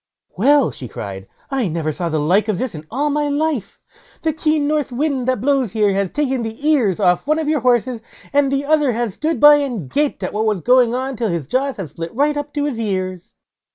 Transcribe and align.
"Well!" 0.35 0.71
she 0.71 0.87
cried, 0.87 1.27
"I 1.51 1.67
never 1.67 1.91
saw 1.91 2.09
the 2.09 2.17
like 2.19 2.47
of 2.47 2.57
this 2.57 2.73
in 2.73 2.87
all 2.89 3.11
my 3.11 3.27
life; 3.27 3.77
the 4.23 4.33
keen 4.33 4.67
north 4.67 4.91
wind 4.91 5.27
that 5.27 5.41
blows 5.41 5.73
here 5.73 5.93
has 5.93 6.09
taken 6.09 6.41
the 6.41 6.67
ears 6.67 6.99
off 6.99 7.27
one 7.27 7.37
of 7.37 7.47
your 7.47 7.59
horses, 7.59 8.01
and 8.33 8.51
the 8.51 8.65
other 8.65 8.93
has 8.93 9.13
stood 9.13 9.39
by 9.39 9.57
and 9.57 9.91
gaped 9.91 10.23
at 10.23 10.33
what 10.33 10.45
was 10.45 10.61
going 10.61 10.95
on 10.95 11.17
till 11.17 11.29
his 11.29 11.45
jaws 11.45 11.77
have 11.77 11.91
split 11.91 12.15
right 12.15 12.35
up 12.35 12.51
to 12.55 12.65
his 12.65 12.79
ears." 12.79 13.35